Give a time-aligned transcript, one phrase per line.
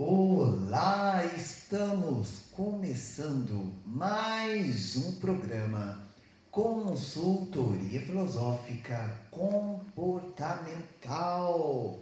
[0.00, 6.08] Olá, estamos começando mais um programa
[6.52, 11.98] Consultoria Filosófica Comportamental.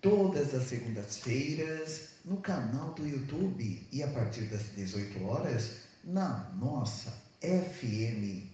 [0.00, 7.10] Todas as segundas-feiras no canal do YouTube e a partir das 18 horas na nossa
[7.40, 8.46] FM,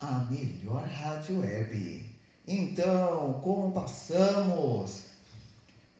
[0.00, 2.12] a melhor rádio web.
[2.48, 5.04] Então, como passamos?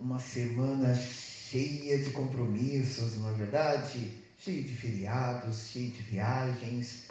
[0.01, 4.13] Uma semana cheia de compromissos, não é verdade?
[4.39, 7.05] Cheio de feriados, cheio de viagens,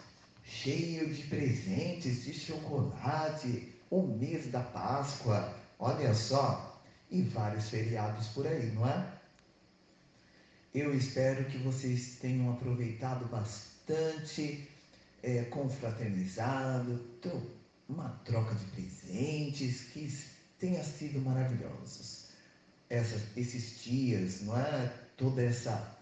[0.44, 8.46] cheio de presentes, de chocolate, o mês da Páscoa, olha só, e vários feriados por
[8.46, 9.14] aí, não é?
[10.74, 14.70] Eu espero que vocês tenham aproveitado bastante,
[15.24, 17.04] é, confraternizado,
[17.90, 20.08] uma troca de presentes que
[20.60, 22.25] tenha sido maravilhosos
[22.90, 24.92] essas, esses dias, não é?
[25.18, 25.98] Toda essa,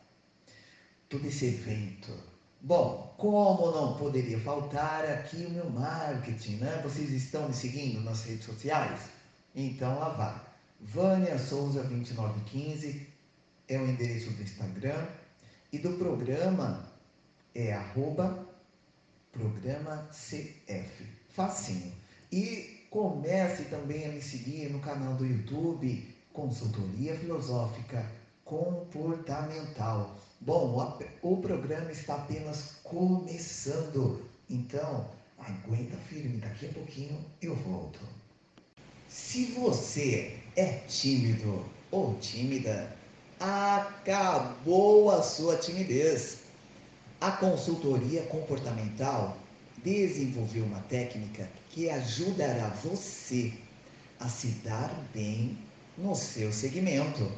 [1.10, 2.12] todo esse evento.
[2.62, 6.82] Bom, como não poderia faltar aqui o meu marketing, né?
[6.84, 9.10] Vocês estão me seguindo nas redes sociais?
[9.54, 10.42] Então lá vai.
[10.80, 13.08] Vânia Souza 2915
[13.68, 15.08] é o endereço do Instagram
[15.72, 16.92] e do programa
[17.56, 18.48] é arroba
[19.32, 21.06] programa CF.
[21.30, 21.94] Facinho.
[22.32, 28.04] E comece também a me seguir no canal do YouTube Consultoria Filosófica
[28.44, 30.18] Comportamental.
[30.42, 38.00] Bom, o programa está apenas começando, então aguenta firme, daqui a pouquinho eu volto.
[39.08, 42.94] Se você é tímido ou tímida,
[43.40, 46.40] acabou a sua timidez.
[47.22, 49.38] A consultoria comportamental
[49.84, 53.54] desenvolveu uma técnica que ajudará você
[54.20, 55.58] a se dar bem
[55.98, 57.32] no seu segmento.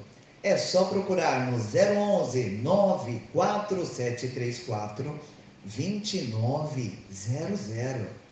[0.44, 5.20] É só procurar no 011 94734
[5.66, 8.26] 2900.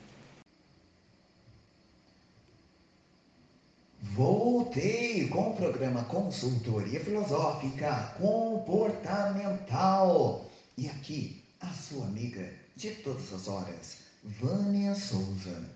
[4.16, 10.51] Voltei com o programa Consultoria Filosófica Comportamental.
[10.78, 15.67] E aqui, a sua amiga de todas as horas, Vânia Souza.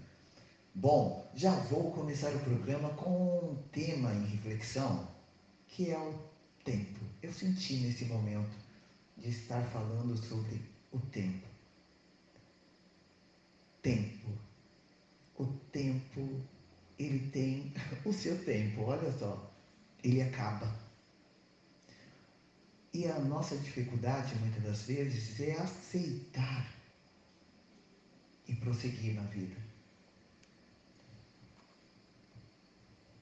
[0.80, 5.12] Bom, já vou começar o programa com um tema em reflexão,
[5.66, 6.14] que é o
[6.64, 7.00] tempo.
[7.24, 8.56] Eu senti nesse momento
[9.18, 10.62] de estar falando sobre
[10.92, 11.48] o tempo.
[13.82, 14.30] Tempo.
[15.40, 16.44] O tempo,
[17.00, 17.74] ele tem
[18.06, 19.52] o seu tempo, olha só.
[20.04, 20.72] Ele acaba.
[22.94, 26.72] E a nossa dificuldade, muitas das vezes, é aceitar
[28.48, 29.68] e prosseguir na vida.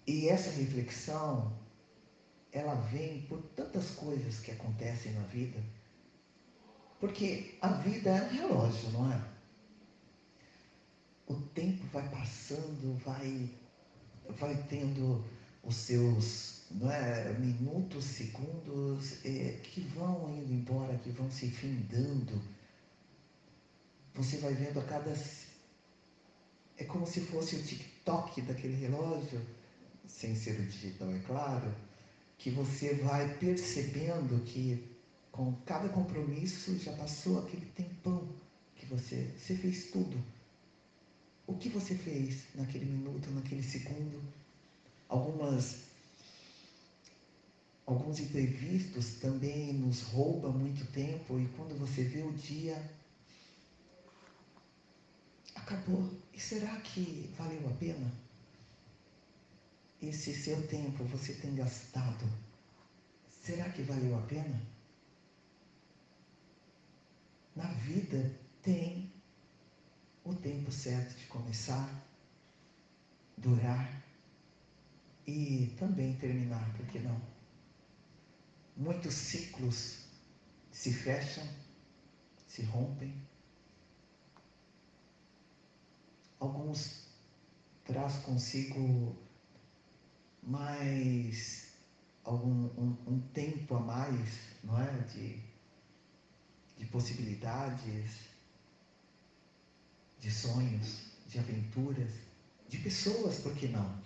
[0.08, 1.52] E essa reflexão,
[2.52, 5.62] ela vem por tantas coisas que acontecem na vida.
[7.00, 9.22] Porque a vida é um relógio, não é?
[11.28, 13.50] O tempo vai passando, vai,
[14.30, 15.26] vai tendo
[15.64, 22.42] os seus não é, minutos, segundos é, que vão indo embora, que vão se findando.
[24.14, 25.14] Você vai vendo a cada.
[26.78, 29.42] É como se fosse o tic-toc daquele relógio
[30.08, 31.74] sem ser o digital, é claro,
[32.38, 34.96] que você vai percebendo que
[35.32, 38.28] com cada compromisso já passou aquele tempão
[38.76, 40.22] que você, você fez tudo.
[41.48, 44.22] O que você fez naquele minuto, naquele segundo?
[45.08, 45.86] Algumas
[47.86, 52.82] alguns imprevistos também nos roubam muito tempo e quando você vê o dia
[55.54, 56.10] acabou.
[56.34, 58.25] E será que valeu a pena?
[60.10, 62.26] Esse seu tempo você tem gastado,
[63.28, 64.62] será que valeu a pena?
[67.56, 69.12] Na vida tem
[70.24, 71.90] o tempo certo de começar,
[73.38, 74.04] durar
[75.28, 77.20] e também terminar, por que não?
[78.76, 80.06] Muitos ciclos
[80.72, 81.48] se fecham,
[82.48, 83.16] se rompem.
[86.40, 87.08] Alguns
[87.86, 89.16] traz consigo
[90.46, 91.68] mais
[92.24, 94.92] algum um, um tempo a mais, não é?
[95.14, 95.40] De,
[96.78, 98.12] de possibilidades,
[100.20, 102.12] de sonhos, de aventuras,
[102.68, 104.00] de pessoas, por que não?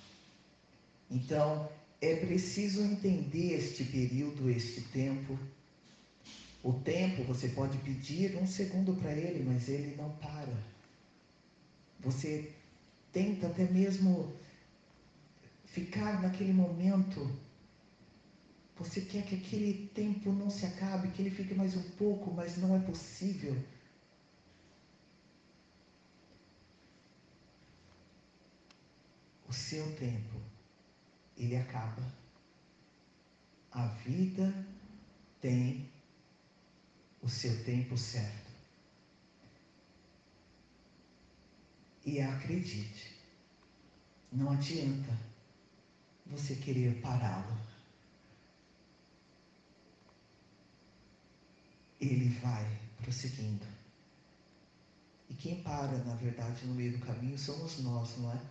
[1.09, 1.69] Então,
[2.01, 5.37] é preciso entender este período, este tempo.
[6.61, 10.53] O tempo, você pode pedir um segundo para ele, mas ele não para.
[12.01, 12.51] Você
[13.11, 14.33] tenta até mesmo
[15.71, 17.29] ficar naquele momento
[18.79, 22.57] Você quer que aquele tempo não se acabe, que ele fique mais um pouco, mas
[22.57, 23.53] não é possível.
[29.45, 30.39] O seu tempo,
[31.37, 32.01] ele acaba.
[33.71, 34.65] A vida
[35.41, 35.91] tem
[37.21, 38.49] o seu tempo certo.
[42.05, 43.13] E acredite,
[44.31, 45.28] não adianta
[46.29, 47.57] você querer pará-lo.
[51.99, 53.65] Ele vai prosseguindo.
[55.29, 58.41] E quem para, na verdade, no meio do caminho somos nós, não é?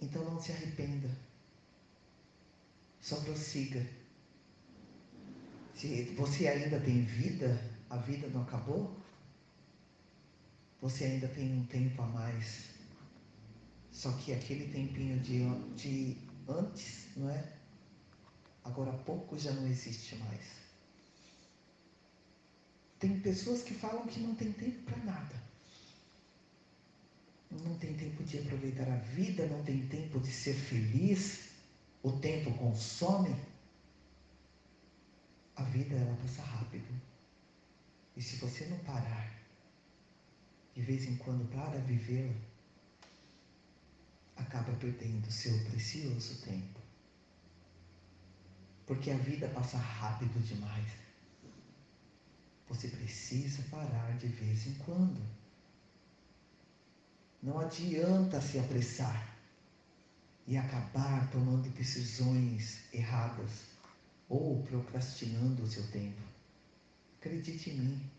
[0.00, 1.10] Então não se arrependa.
[3.00, 3.84] Só prossiga.
[5.74, 7.58] Se você ainda tem vida,
[7.90, 8.96] a vida não acabou,
[10.80, 12.71] você ainda tem um tempo a mais.
[13.92, 15.44] Só que aquele tempinho de,
[15.74, 16.16] de
[16.48, 17.52] antes, não é?
[18.64, 20.62] Agora há pouco já não existe mais.
[22.98, 25.42] Tem pessoas que falam que não tem tempo para nada.
[27.50, 31.50] Não tem tempo de aproveitar a vida, não tem tempo de ser feliz.
[32.02, 33.36] O tempo consome.
[35.56, 36.88] A vida ela passa rápido.
[38.16, 39.32] E se você não parar,
[40.74, 42.51] de vez em quando para vivê-la,
[44.42, 46.80] acaba perdendo seu precioso tempo.
[48.86, 50.88] Porque a vida passa rápido demais.
[52.68, 55.20] Você precisa parar de vez em quando.
[57.42, 59.36] Não adianta se apressar
[60.46, 63.64] e acabar tomando decisões erradas
[64.28, 66.20] ou procrastinando o seu tempo.
[67.18, 68.10] Acredite em mim.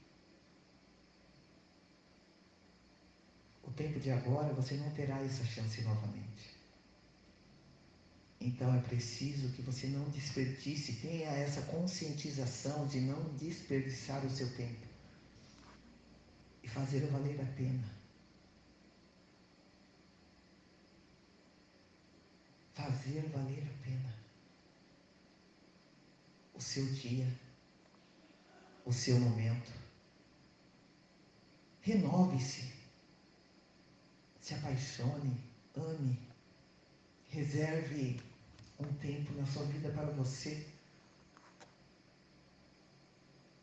[3.63, 6.54] O tempo de agora você não terá essa chance novamente.
[8.39, 14.54] Então é preciso que você não desperdice, tenha essa conscientização de não desperdiçar o seu
[14.57, 14.86] tempo
[16.62, 18.04] e fazer valer a pena.
[22.74, 24.13] Fazer valer a pena
[26.54, 27.27] o seu dia,
[28.86, 29.71] o seu momento.
[31.81, 32.72] Renove-se,
[34.43, 35.41] se apaixone,
[35.73, 36.19] ame,
[37.29, 38.19] reserve
[38.77, 40.67] um tempo na sua vida para você,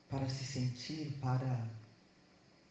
[0.08, 1.68] para se sentir, para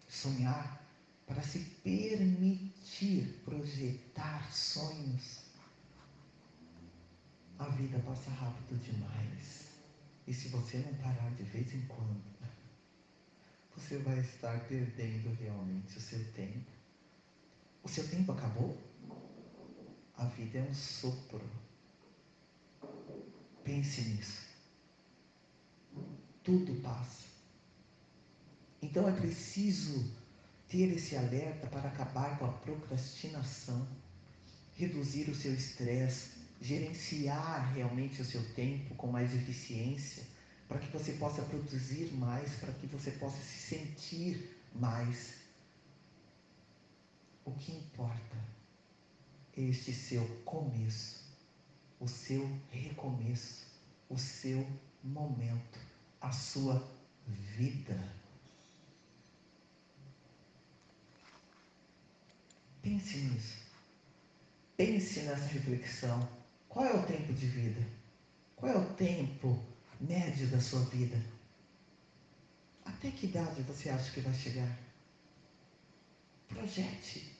[0.07, 0.83] sonhar,
[1.27, 5.43] para se permitir projetar sonhos.
[7.59, 9.67] A vida passa rápido demais.
[10.25, 12.23] E se você não parar de vez em quando,
[13.75, 16.78] você vai estar perdendo realmente o seu tempo.
[17.83, 18.77] O seu tempo acabou?
[20.15, 21.41] A vida é um sopro.
[23.63, 24.47] Pense nisso.
[26.43, 27.27] Tudo passa.
[28.81, 30.11] Então é preciso
[30.67, 33.87] ter esse alerta para acabar com a procrastinação,
[34.75, 36.31] reduzir o seu estresse,
[36.61, 40.23] gerenciar realmente o seu tempo com mais eficiência,
[40.67, 45.38] para que você possa produzir mais, para que você possa se sentir mais.
[47.49, 48.37] O que importa
[49.57, 51.35] é este seu começo,
[51.99, 53.65] o seu recomeço,
[54.07, 54.63] o seu
[55.03, 55.79] momento,
[56.21, 56.87] a sua
[57.25, 57.97] vida.
[62.83, 63.57] Pense nisso.
[64.77, 66.29] Pense nessa reflexão.
[66.67, 67.83] Qual é o tempo de vida?
[68.55, 69.59] Qual é o tempo
[69.99, 71.19] médio da sua vida?
[72.85, 74.77] Até que idade você acha que vai chegar?
[76.47, 77.38] Projete.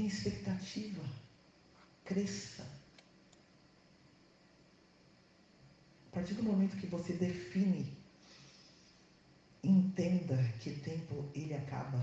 [0.00, 1.04] Tenha expectativa.
[2.06, 2.66] Cresça.
[6.06, 7.94] A partir do momento que você define,
[9.62, 12.02] entenda que tempo ele acaba.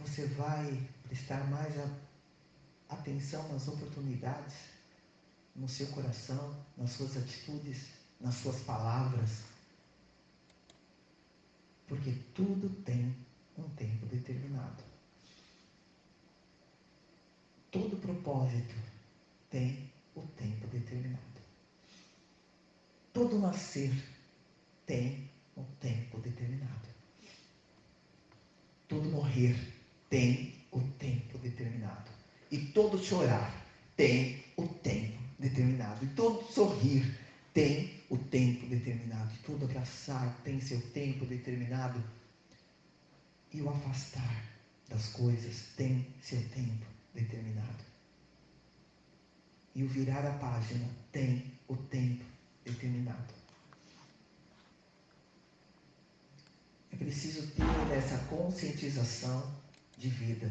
[0.00, 1.72] Você vai prestar mais
[2.88, 4.56] atenção nas oportunidades,
[5.54, 7.86] no seu coração, nas suas atitudes,
[8.20, 9.44] nas suas palavras.
[11.86, 13.14] Porque tudo tem
[13.56, 14.91] um tempo determinado.
[17.72, 18.74] Todo propósito
[19.50, 21.40] tem o tempo determinado.
[23.14, 23.90] Todo nascer
[24.84, 26.88] tem um tempo determinado.
[28.86, 29.56] Todo morrer
[30.10, 32.10] tem o tempo determinado.
[32.50, 36.04] E todo chorar tem o tempo determinado.
[36.04, 37.18] E todo sorrir
[37.54, 39.32] tem o tempo determinado.
[39.34, 42.04] E todo abraçar tem seu tempo determinado.
[43.50, 44.44] E o afastar
[44.90, 47.84] das coisas tem seu tempo determinado.
[49.74, 52.24] E o virar a página tem o tempo
[52.64, 53.34] determinado.
[56.92, 59.54] É preciso ter essa conscientização
[59.96, 60.50] de vida.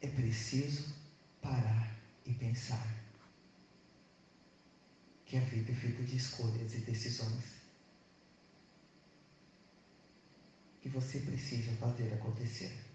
[0.00, 0.94] É preciso
[1.40, 2.86] parar e pensar
[5.26, 7.44] que a vida é feita de escolhas e decisões.
[10.80, 12.91] Que você precisa fazer acontecer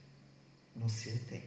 [0.82, 1.46] no seu tempo.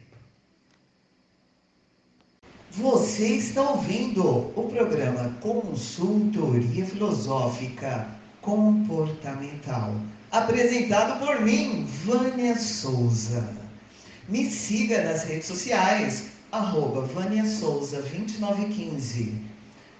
[2.71, 8.07] Você está ouvindo o programa Consultoria Filosófica
[8.41, 9.95] Comportamental,
[10.31, 13.47] apresentado por mim, Vânia Souza.
[14.29, 19.35] Me siga nas redes sociais, arroba Vânia Souza 2915,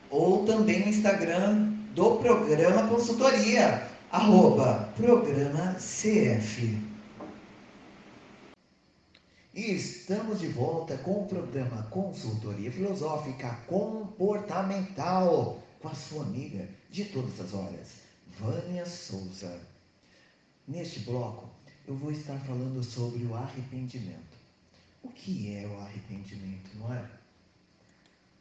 [0.10, 6.91] ou também no Instagram do programa Consultoria, arroba Programa CF.
[9.54, 17.04] E estamos de volta com o programa Consultoria Filosófica Comportamental com a sua amiga de
[17.04, 17.96] todas as horas,
[18.40, 19.60] Vânia Souza.
[20.66, 21.50] Neste bloco,
[21.86, 24.38] eu vou estar falando sobre o arrependimento.
[25.04, 27.06] O que é o arrependimento, não é?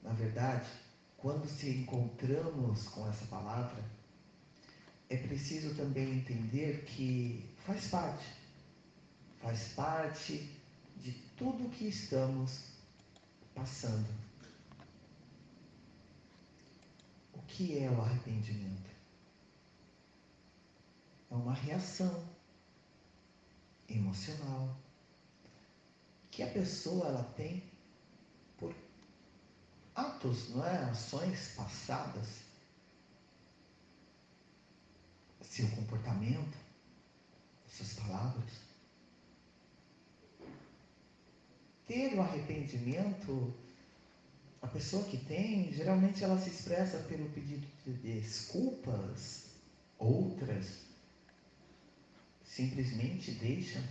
[0.04, 0.70] Na verdade,
[1.16, 3.82] quando se encontramos com essa palavra,
[5.08, 8.26] é preciso também entender que faz parte.
[9.42, 10.59] Faz parte
[11.00, 12.64] de tudo que estamos
[13.54, 14.08] passando.
[17.34, 18.90] O que é o arrependimento?
[21.30, 22.28] É uma reação
[23.88, 24.76] emocional
[26.30, 27.62] que a pessoa ela tem
[28.56, 28.74] por
[29.94, 30.84] atos, não é?
[30.90, 32.42] Ações passadas,
[35.42, 36.56] seu comportamento,
[37.66, 38.69] suas palavras.
[41.90, 43.52] Ter o arrependimento,
[44.62, 49.46] a pessoa que tem, geralmente ela se expressa pelo pedido de desculpas,
[49.98, 50.84] outras
[52.44, 53.82] simplesmente deixam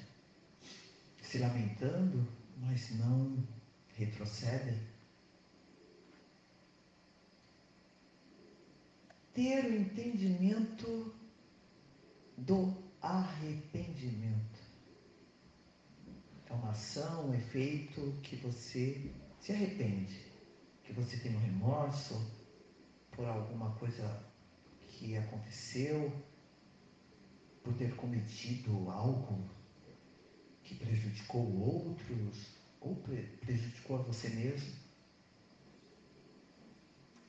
[1.21, 2.25] se lamentando,
[2.61, 3.45] mas não
[3.97, 4.79] retrocedem.
[9.33, 11.13] Ter o entendimento
[12.37, 14.48] do arrependimento.
[16.49, 20.19] É uma ação, um efeito que você se arrepende,
[20.83, 22.15] que você tem um remorso
[23.11, 24.25] por alguma coisa
[24.81, 26.11] que aconteceu,
[27.63, 29.47] por ter cometido algo
[30.63, 32.95] que prejudicou outros ou
[33.41, 34.75] prejudicou a você mesmo.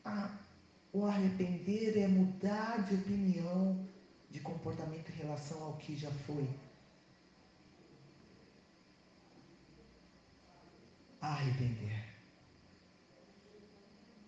[0.05, 0.39] Ah,
[0.93, 3.87] o arrepender é mudar de opinião,
[4.31, 6.49] de comportamento em relação ao que já foi.
[11.21, 12.05] Arrepender.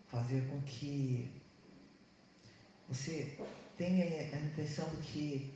[0.09, 1.31] Fazer com que
[2.89, 3.39] você
[3.79, 5.55] tenha a impressão de que,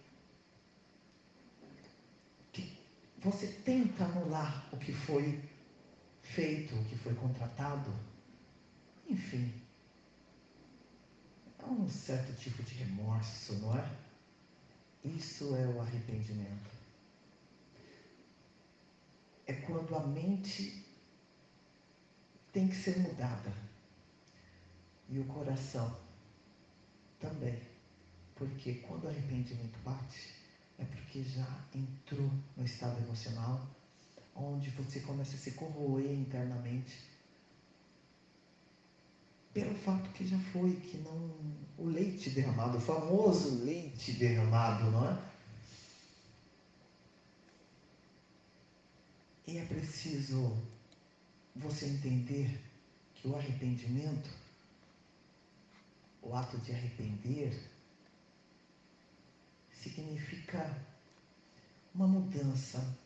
[2.52, 2.78] que
[3.18, 5.42] você tenta anular o que foi
[6.22, 7.94] feito, o que foi contratado.
[9.08, 9.52] Enfim,
[11.58, 13.96] é um certo tipo de remorso, não é?
[15.04, 16.70] Isso é o arrependimento.
[19.46, 20.85] É quando a mente
[22.56, 23.52] tem que ser mudada.
[25.10, 25.94] E o coração
[27.20, 27.60] também.
[28.34, 30.32] Porque quando o arrependimento bate,
[30.78, 33.68] é porque já entrou no estado emocional
[34.34, 36.98] onde você começa a se corroer internamente
[39.52, 41.36] pelo fato que já foi, que não.
[41.76, 45.22] O leite derramado, o famoso leite derramado, não é?
[49.46, 50.56] E é preciso
[51.56, 52.60] você entender
[53.14, 54.30] que o arrependimento,
[56.22, 57.70] o ato de arrepender,
[59.72, 60.76] significa
[61.94, 62.96] uma mudança.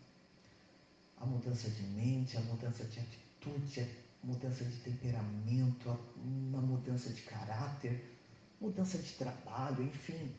[1.18, 3.82] A mudança de mente, a mudança de atitude,
[4.22, 8.18] a mudança de temperamento, uma mudança de caráter,
[8.58, 10.34] mudança de trabalho, enfim.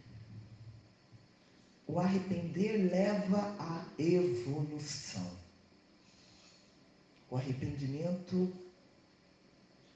[1.85, 5.37] O arrepender leva à evolução
[7.31, 8.53] o arrependimento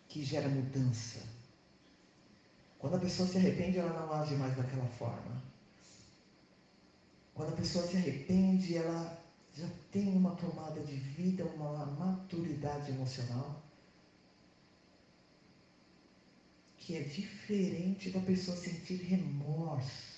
[0.07, 1.21] que gera mudança.
[2.79, 5.43] Quando a pessoa se arrepende, ela não age mais daquela forma.
[7.33, 9.21] Quando a pessoa se arrepende, ela
[9.53, 13.61] já tem uma tomada de vida, uma maturidade emocional
[16.77, 20.15] que é diferente da pessoa sentir remorso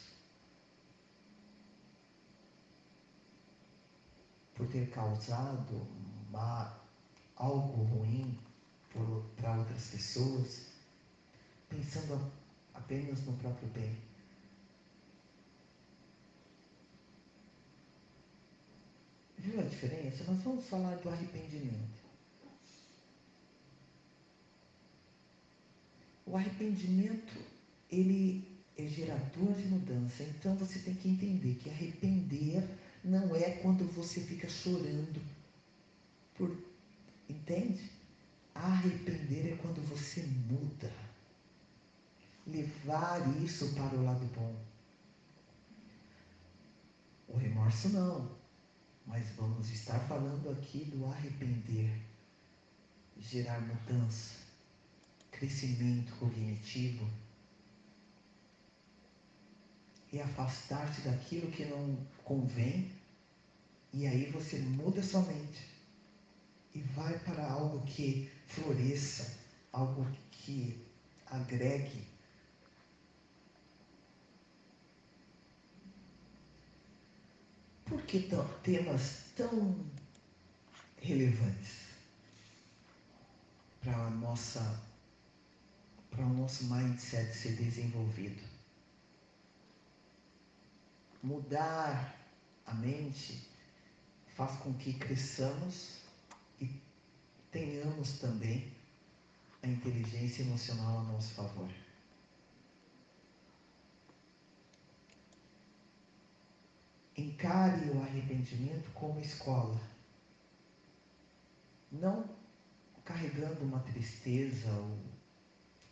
[4.54, 5.88] por ter causado
[6.30, 6.77] uma
[7.38, 8.38] algo ruim
[9.36, 10.68] para outras pessoas,
[11.70, 12.32] pensando
[12.74, 13.98] apenas no próprio bem.
[19.38, 20.24] Viu a diferença?
[20.26, 21.98] Nós vamos falar do arrependimento.
[26.26, 27.40] O arrependimento,
[27.90, 28.46] ele
[28.78, 30.24] é gerador de mudança.
[30.24, 32.68] Então você tem que entender que arrepender
[33.04, 35.22] não é quando você fica chorando.
[36.36, 36.56] Por,
[37.30, 37.92] entende?
[38.54, 40.92] Arrepender é quando você muda.
[42.46, 44.56] Levar isso para o lado bom.
[47.28, 48.38] O remorso não.
[49.06, 52.02] Mas vamos estar falando aqui do arrepender.
[53.20, 54.36] Gerar mudança,
[55.32, 57.08] crescimento cognitivo
[60.12, 62.92] e afastar-se daquilo que não convém,
[63.94, 65.77] e aí você muda sua mente
[66.78, 69.36] e vai para algo que floresça,
[69.74, 70.86] algo que
[71.26, 72.08] agregue.
[77.86, 78.30] Por que
[78.64, 79.84] temas tão
[81.02, 81.88] relevantes
[83.82, 84.88] para a nossa
[86.12, 88.44] para o nosso mindset ser desenvolvido?
[91.24, 92.16] Mudar
[92.68, 93.50] a mente
[94.36, 96.07] faz com que cresçamos
[97.58, 98.72] tenhamos também
[99.64, 101.68] a inteligência emocional a nosso favor.
[107.18, 109.76] Encare o arrependimento como escola,
[111.92, 112.30] não
[113.04, 115.00] carregando uma tristeza ou,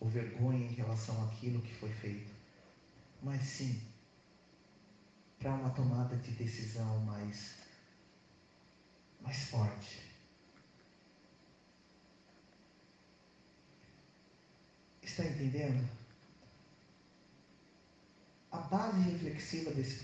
[0.01, 2.31] ou vergonha em relação àquilo que foi feito,
[3.23, 3.81] mas sim
[5.39, 7.55] para uma tomada de decisão mais
[9.19, 10.04] mais forte.
[15.05, 15.87] Está entendendo?
[18.51, 20.03] A base reflexiva desse,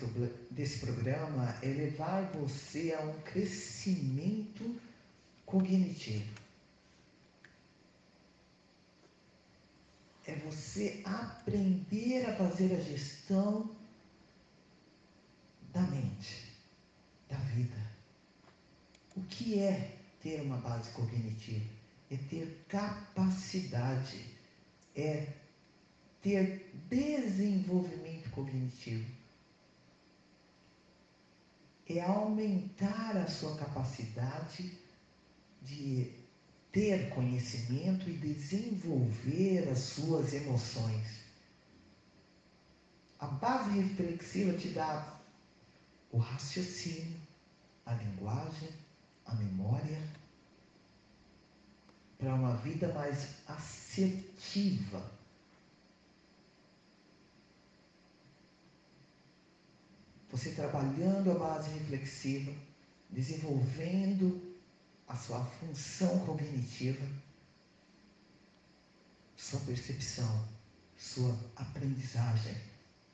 [0.51, 4.79] desse programa é levar você a um crescimento
[5.45, 6.31] cognitivo.
[10.25, 13.75] É você aprender a fazer a gestão
[15.73, 16.53] da mente,
[17.27, 17.77] da vida.
[19.15, 21.65] O que é ter uma base cognitiva?
[22.11, 24.30] É ter capacidade,
[24.95, 25.27] é
[26.21, 29.09] ter desenvolvimento cognitivo.
[31.87, 34.71] É aumentar a sua capacidade
[35.61, 36.11] de
[36.71, 41.21] ter conhecimento e desenvolver as suas emoções.
[43.19, 45.19] A base reflexiva te dá
[46.11, 47.19] o raciocínio,
[47.85, 48.69] a linguagem,
[49.25, 50.01] a memória,
[52.21, 55.11] para uma vida mais assertiva.
[60.29, 62.53] Você trabalhando a base reflexiva,
[63.09, 64.55] desenvolvendo
[65.07, 67.05] a sua função cognitiva,
[69.35, 70.47] sua percepção,
[70.95, 72.55] sua aprendizagem,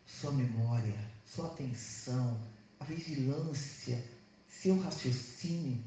[0.06, 2.38] sua memória, sua atenção,
[2.82, 4.04] a vigilância,
[4.50, 5.82] seu raciocínio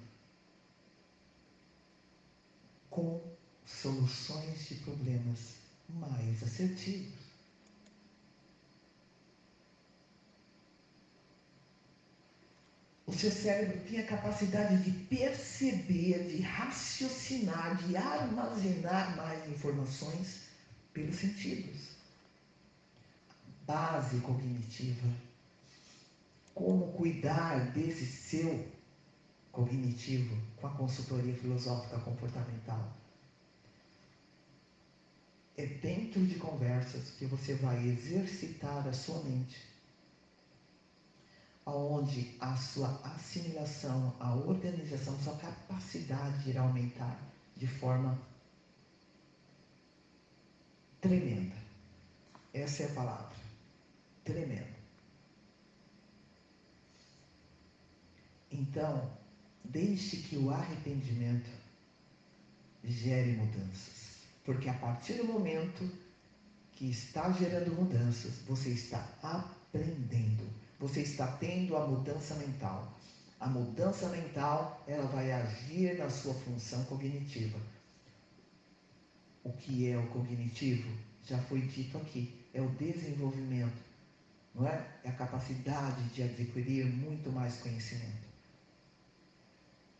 [2.90, 3.22] com
[3.64, 5.55] soluções de problemas
[5.88, 7.31] mais assertivos.
[13.07, 20.42] O seu cérebro tem a capacidade de perceber, de raciocinar, de armazenar mais informações
[20.92, 21.90] pelos sentidos.
[23.66, 25.09] Base cognitiva
[26.55, 28.68] como cuidar desse seu
[29.52, 32.92] cognitivo com a consultoria filosófica comportamental.
[35.56, 39.60] É dentro de conversas que você vai exercitar a sua mente,
[41.66, 47.20] aonde a sua assimilação, a organização, sua capacidade irá aumentar
[47.56, 48.18] de forma
[51.00, 51.56] tremenda.
[52.54, 53.36] Essa é a palavra.
[54.24, 54.80] Tremenda.
[58.50, 59.19] Então,
[59.64, 61.51] deixe que o arrependimento
[62.85, 64.20] gere mudanças.
[64.44, 65.90] Porque a partir do momento
[66.73, 72.99] que está gerando mudanças, você está aprendendo, você está tendo a mudança mental.
[73.38, 77.59] A mudança mental, ela vai agir na sua função cognitiva.
[79.44, 80.90] O que é o cognitivo?
[81.25, 83.83] Já foi dito aqui, é o desenvolvimento,
[84.55, 84.87] não é?
[85.05, 88.30] É a capacidade de adquirir muito mais conhecimento.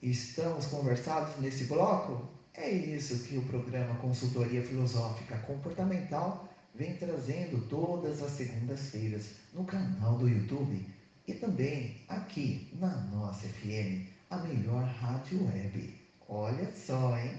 [0.03, 2.27] Estamos conversados nesse bloco?
[2.55, 10.17] É isso que o programa Consultoria Filosófica Comportamental vem trazendo todas as segundas-feiras no canal
[10.17, 10.87] do YouTube
[11.29, 15.95] e também aqui na nossa FM, a melhor rádio web.
[16.27, 17.35] Olha só, hein?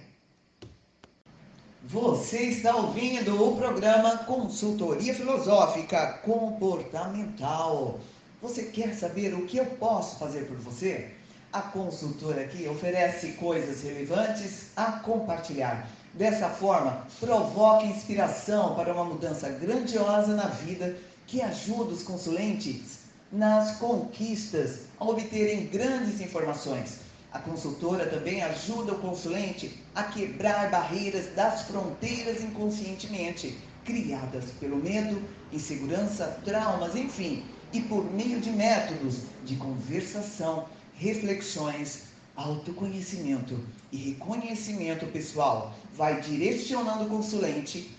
[1.86, 8.00] Você está ouvindo o programa Consultoria Filosófica Comportamental.
[8.40, 11.21] Você quer saber o que eu posso fazer por você?
[11.54, 15.86] A consultora aqui oferece coisas relevantes a compartilhar.
[16.14, 20.96] Dessa forma, provoca inspiração para uma mudança grandiosa na vida
[21.28, 27.00] que ajuda os consulentes nas conquistas a obterem grandes informações.
[27.34, 35.22] A consultora também ajuda o consulente a quebrar barreiras das fronteiras inconscientemente criadas pelo medo,
[35.52, 40.66] insegurança, traumas, enfim, e por meio de métodos de conversação
[41.02, 42.04] reflexões,
[42.36, 43.60] autoconhecimento
[43.92, 47.90] e reconhecimento pessoal vai direcionando o consulente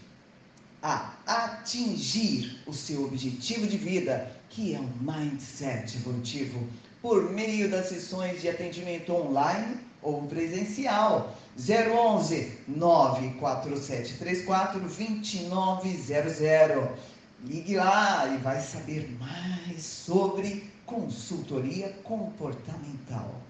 [0.81, 6.65] a atingir o seu objetivo de vida, que é o mindset evolutivo,
[7.01, 11.37] por meio das sessões de atendimento online ou presencial.
[11.59, 17.13] 011 94734 2900.
[17.45, 23.41] Ligue lá e vai saber mais sobre consultoria comportamental.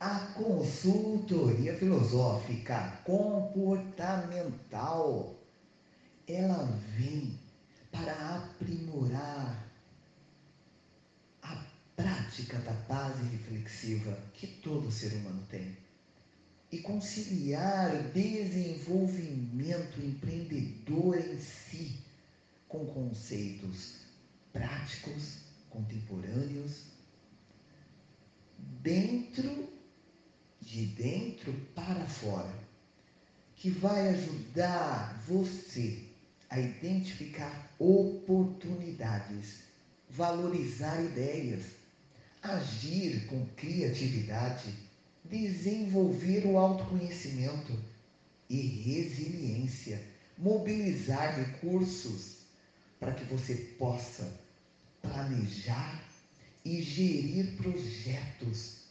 [0.00, 5.36] A consultoria filosófica comportamental,
[6.26, 6.64] ela
[6.96, 7.38] vem
[7.92, 9.64] para aprimorar
[11.42, 15.76] a prática da base reflexiva que todo ser humano tem
[16.72, 22.01] e conciliar o desenvolvimento empreendedor em si
[22.72, 23.96] com conceitos
[24.50, 26.84] práticos, contemporâneos,
[28.80, 29.68] dentro
[30.58, 32.50] de dentro para fora,
[33.56, 36.02] que vai ajudar você
[36.48, 39.64] a identificar oportunidades,
[40.08, 41.66] valorizar ideias,
[42.42, 44.74] agir com criatividade,
[45.24, 47.78] desenvolver o autoconhecimento
[48.48, 50.02] e resiliência,
[50.38, 52.41] mobilizar recursos
[53.02, 54.40] para que você possa
[55.02, 56.08] planejar
[56.64, 58.84] e gerir projetos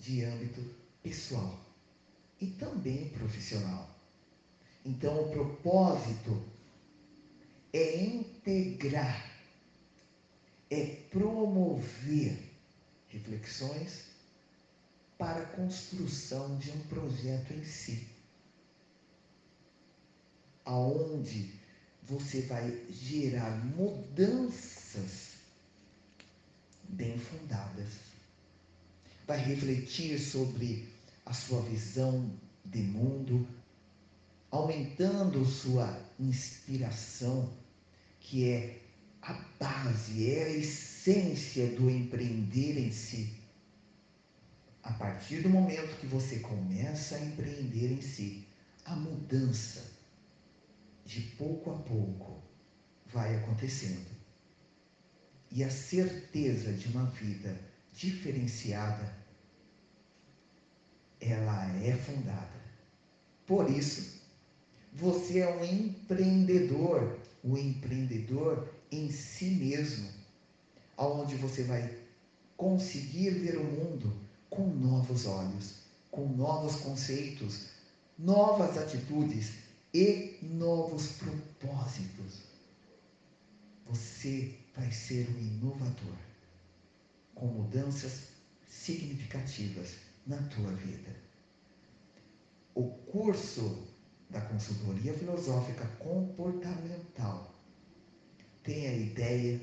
[0.00, 1.60] de âmbito pessoal
[2.40, 3.90] e também profissional.
[4.86, 6.42] Então, o propósito
[7.74, 9.30] é integrar,
[10.70, 12.38] é promover
[13.08, 14.06] reflexões
[15.18, 18.08] para a construção de um projeto em si,
[20.64, 21.63] aonde
[22.06, 25.34] você vai gerar mudanças
[26.88, 27.92] bem fundadas.
[29.26, 30.88] Vai refletir sobre
[31.24, 32.30] a sua visão
[32.64, 33.48] de mundo,
[34.50, 37.50] aumentando sua inspiração,
[38.20, 38.80] que é
[39.22, 43.32] a base, é a essência do empreender em si.
[44.82, 48.46] A partir do momento que você começa a empreender em si,
[48.84, 49.93] a mudança
[51.04, 52.42] de pouco a pouco,
[53.06, 54.06] vai acontecendo.
[55.50, 57.56] E a certeza de uma vida
[57.92, 59.14] diferenciada,
[61.20, 62.60] ela é fundada.
[63.46, 64.20] Por isso,
[64.92, 70.08] você é um empreendedor, o um empreendedor em si mesmo,
[70.96, 71.98] aonde você vai
[72.56, 74.16] conseguir ver o mundo
[74.48, 75.74] com novos olhos,
[76.10, 77.68] com novos conceitos,
[78.18, 79.63] novas atitudes
[79.94, 82.42] e novos propósitos.
[83.86, 86.16] Você vai ser um inovador,
[87.32, 88.24] com mudanças
[88.68, 89.94] significativas
[90.26, 91.14] na tua vida.
[92.74, 93.86] O curso
[94.30, 97.54] da consultoria filosófica comportamental
[98.64, 99.60] tem a ideia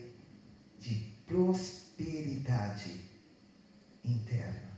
[0.80, 3.02] de prosperidade
[4.06, 4.71] interna.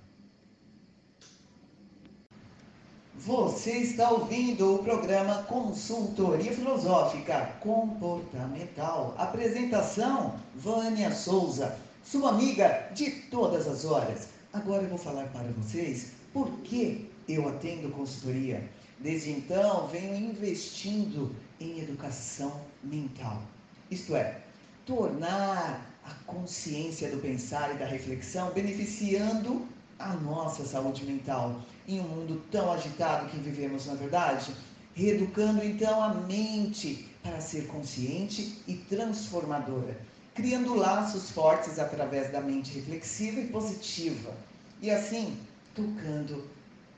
[3.15, 9.13] Você está ouvindo o programa Consultoria Filosófica Comportamental.
[9.19, 14.29] Apresentação: Vânia Souza, sua amiga de todas as horas.
[14.51, 18.67] Agora eu vou falar para vocês por que eu atendo consultoria.
[18.97, 23.43] Desde então, venho investindo em educação mental.
[23.91, 24.41] Isto é,
[24.87, 29.67] tornar a consciência do pensar e da reflexão beneficiando
[30.03, 34.53] a nossa saúde mental em um mundo tão agitado que vivemos, na é verdade?
[34.93, 39.97] Reeducando então a mente para ser consciente e transformadora.
[40.35, 44.33] criando laços fortes através da mente reflexiva e positiva,
[44.81, 45.37] e assim
[45.75, 46.49] tocando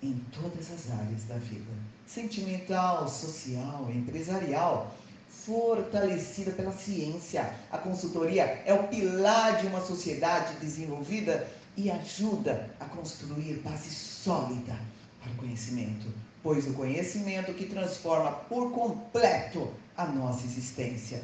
[0.01, 1.71] em todas as áreas da vida
[2.07, 4.95] sentimental, social, empresarial,
[5.29, 7.53] fortalecida pela ciência.
[7.71, 14.79] A consultoria é o pilar de uma sociedade desenvolvida e ajuda a construir base sólida
[15.21, 16.07] para o conhecimento,
[16.41, 21.21] pois o conhecimento que transforma por completo a nossa existência.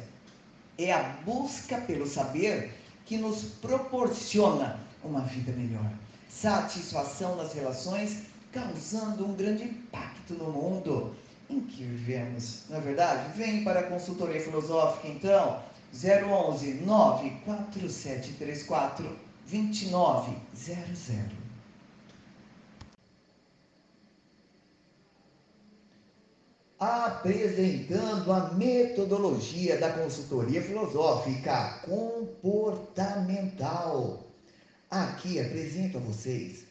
[0.78, 2.72] É a busca pelo saber
[3.06, 5.90] que nos proporciona uma vida melhor,
[6.28, 11.14] satisfação nas relações, causando um grande impacto no mundo
[11.48, 12.64] em que vivemos.
[12.68, 15.60] Na é verdade, vem para a consultoria filosófica então,
[15.92, 21.42] 011 94734 2900.
[26.80, 34.26] apresentando a metodologia da consultoria filosófica comportamental.
[34.90, 36.64] Aqui apresento a vocês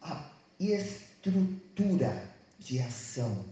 [0.00, 0.24] a
[0.58, 2.26] estrutura
[2.58, 3.44] de ação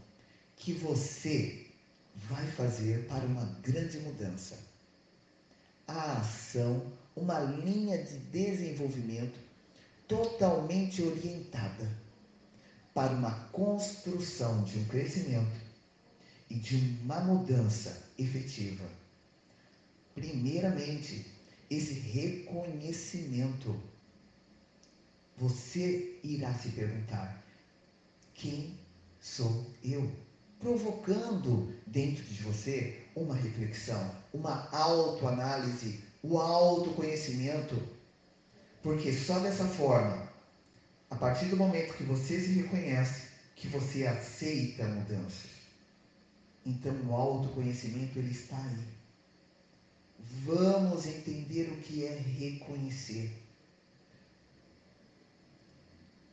[0.57, 1.67] que você
[2.15, 4.59] vai fazer para uma grande mudança.
[5.87, 9.41] A ação, uma linha de desenvolvimento
[10.07, 11.91] totalmente orientada
[12.95, 15.61] para uma construção de um crescimento
[16.49, 18.85] e de uma mudança efetiva.
[20.15, 21.27] Primeiramente,
[21.71, 23.79] esse reconhecimento.
[25.37, 27.45] Você irá se perguntar:
[28.35, 28.79] quem
[29.21, 30.11] sou eu?
[30.59, 37.81] Provocando dentro de você uma reflexão, uma autoanálise, o autoconhecimento.
[38.83, 40.29] Porque só dessa forma,
[41.11, 45.51] a partir do momento que você se reconhece, que você aceita mudanças,
[46.65, 48.85] então o autoconhecimento ele está aí.
[50.45, 53.33] Vamos entender o que é reconhecer.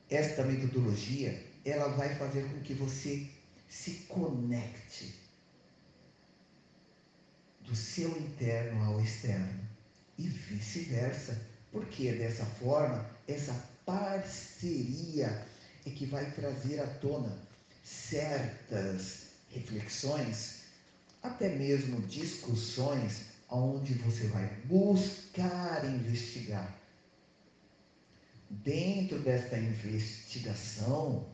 [0.10, 3.28] Esta metodologia, ela vai fazer com que você
[3.68, 5.16] se conecte
[7.62, 9.73] do seu interno ao externo
[10.18, 11.40] e vice-versa,
[11.72, 13.54] porque dessa forma, essa
[13.86, 15.46] parceria
[15.86, 17.36] é que vai trazer à tona
[17.84, 20.62] certas reflexões,
[21.22, 26.74] até mesmo discussões, onde você vai buscar investigar.
[28.50, 31.28] Dentro desta investigação,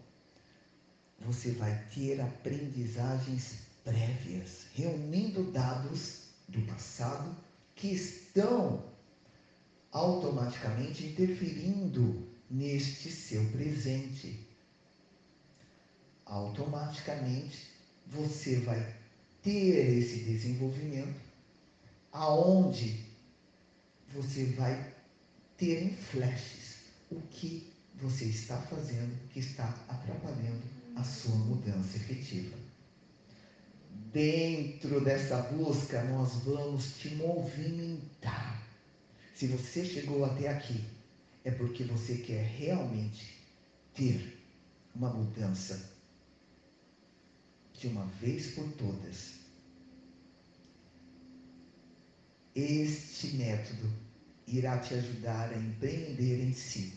[1.20, 7.36] você vai ter aprendizagens prévias, reunindo dados do passado
[7.80, 8.84] que estão
[9.92, 14.46] automaticamente interferindo neste seu presente.
[16.26, 17.68] Automaticamente
[18.08, 18.96] você vai
[19.42, 21.22] ter esse desenvolvimento
[22.12, 23.06] aonde
[24.14, 24.94] você vai
[25.58, 30.64] ter em flashes o que você está fazendo que está atrapalhando
[30.96, 32.58] a sua mudança efetiva.
[34.08, 38.60] Dentro dessa busca, nós vamos te movimentar.
[39.36, 40.84] Se você chegou até aqui,
[41.44, 43.38] é porque você quer realmente
[43.94, 44.40] ter
[44.96, 45.92] uma mudança
[47.74, 49.36] de uma vez por todas.
[52.56, 53.90] Este método
[54.48, 56.94] irá te ajudar a empreender em si.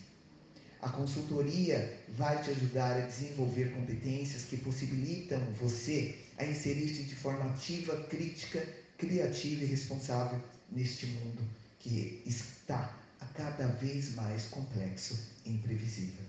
[0.83, 7.45] A consultoria vai te ajudar a desenvolver competências que possibilitam você a inserir-se de forma
[7.53, 8.66] ativa, crítica,
[8.99, 10.42] criativa e responsável
[10.73, 11.40] neste mundo
[11.79, 12.99] que está
[13.33, 15.16] cada vez mais complexo
[15.47, 16.25] e imprevisível.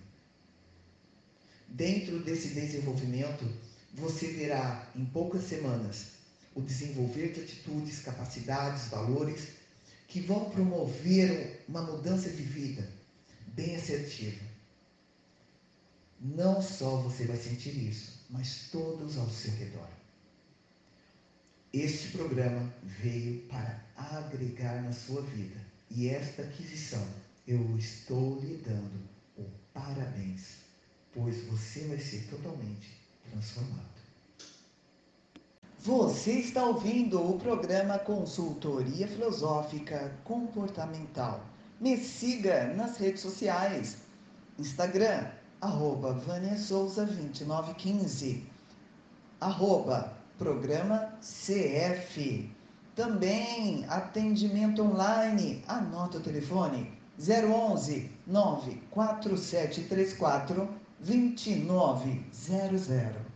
[1.68, 3.52] Dentro desse desenvolvimento,
[3.96, 6.10] você verá em poucas semanas
[6.54, 9.48] o desenvolver de atitudes, capacidades, valores
[10.08, 12.88] que vão promover uma mudança de vida
[13.54, 14.44] bem assertiva.
[16.20, 19.90] Não só você vai sentir isso, mas todos ao seu redor.
[21.72, 27.06] Este programa veio para agregar na sua vida e esta aquisição
[27.48, 30.58] eu estou lhe dando o parabéns,
[31.14, 32.90] pois você vai ser totalmente
[33.30, 33.94] transformado.
[35.80, 41.46] Você está ouvindo o programa Consultoria Filosófica Comportamental.
[41.80, 43.98] Me siga nas redes sociais.
[44.60, 45.26] Instagram,
[45.62, 48.46] arroba Vânia Souza 2915.
[49.42, 52.52] Arroba Programa CF.
[52.96, 55.64] Também atendimento online.
[55.68, 63.34] Anota o telefone 011 94734 2900.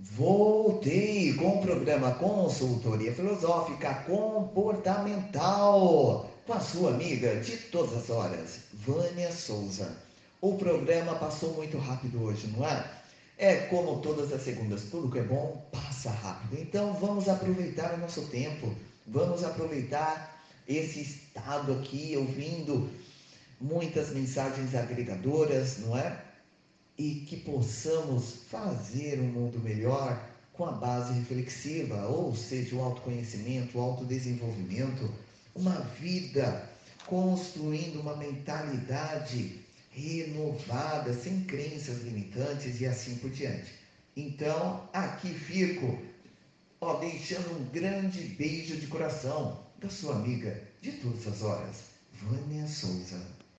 [0.00, 8.60] Voltei com o programa Consultoria Filosófica Comportamental com a sua amiga de todas as horas,
[8.72, 9.90] Vânia Souza.
[10.40, 12.88] O programa passou muito rápido hoje, não é?
[13.36, 16.60] É como todas as segundas, tudo que é bom passa rápido.
[16.60, 18.72] Então vamos aproveitar o nosso tempo,
[19.04, 22.88] vamos aproveitar esse estado aqui, ouvindo
[23.60, 26.27] muitas mensagens agregadoras, não é?
[26.98, 30.20] E que possamos fazer um mundo melhor
[30.52, 35.08] com a base reflexiva, ou seja, o autoconhecimento, o autodesenvolvimento,
[35.54, 36.68] uma vida
[37.06, 43.72] construindo uma mentalidade renovada, sem crenças limitantes e assim por diante.
[44.16, 45.98] Então, aqui fico,
[46.80, 51.76] ó, deixando um grande beijo de coração da sua amiga de todas as horas,
[52.14, 53.37] Vânia Souza.